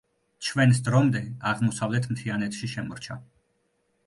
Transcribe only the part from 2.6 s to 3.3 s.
შემორჩა.